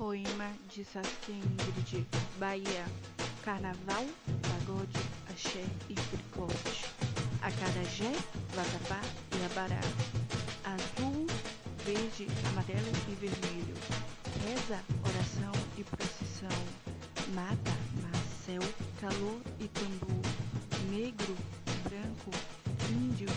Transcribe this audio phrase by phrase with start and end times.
[0.00, 2.06] Poema de Saci Ingrid,
[2.38, 2.86] Bahia.
[3.44, 4.06] Carnaval,
[4.40, 6.86] pagode, axé e fricote.
[7.42, 8.10] Acarajé,
[8.54, 9.02] vatapá
[9.36, 9.80] e abará.
[10.64, 11.26] Azul,
[11.84, 13.74] verde, amarelo e vermelho.
[14.42, 16.48] Reza, oração e procissão.
[17.34, 18.62] Mata, marcel,
[19.02, 20.24] calor e tambor.
[20.90, 21.36] Negro,
[21.84, 22.30] branco,
[22.88, 23.28] índio,